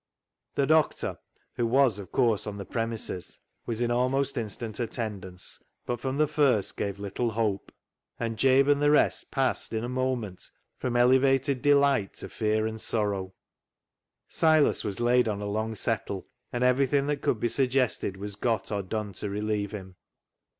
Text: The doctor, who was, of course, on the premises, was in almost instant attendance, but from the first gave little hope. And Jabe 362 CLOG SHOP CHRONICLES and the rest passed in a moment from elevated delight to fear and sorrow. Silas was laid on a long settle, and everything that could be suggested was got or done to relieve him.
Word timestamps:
The 0.55 0.65
doctor, 0.65 1.19
who 1.53 1.67
was, 1.67 1.99
of 1.99 2.11
course, 2.11 2.47
on 2.47 2.57
the 2.57 2.65
premises, 2.65 3.37
was 3.67 3.83
in 3.83 3.91
almost 3.91 4.35
instant 4.35 4.79
attendance, 4.79 5.61
but 5.85 5.99
from 5.99 6.17
the 6.17 6.25
first 6.25 6.75
gave 6.75 6.97
little 6.97 7.29
hope. 7.29 7.71
And 8.19 8.35
Jabe 8.35 8.65
362 8.73 8.81
CLOG 8.81 9.11
SHOP 9.11 9.29
CHRONICLES 9.29 9.69
and 9.69 9.69
the 9.69 9.69
rest 9.69 9.69
passed 9.69 9.73
in 9.73 9.83
a 9.83 10.01
moment 10.03 10.49
from 10.79 10.95
elevated 10.95 11.61
delight 11.61 12.13
to 12.15 12.29
fear 12.29 12.65
and 12.65 12.81
sorrow. 12.81 13.35
Silas 14.27 14.83
was 14.83 14.99
laid 14.99 15.27
on 15.27 15.39
a 15.39 15.45
long 15.45 15.75
settle, 15.75 16.25
and 16.51 16.63
everything 16.63 17.05
that 17.05 17.21
could 17.21 17.39
be 17.39 17.47
suggested 17.47 18.17
was 18.17 18.35
got 18.35 18.71
or 18.71 18.81
done 18.81 19.13
to 19.13 19.29
relieve 19.29 19.69
him. 19.69 19.97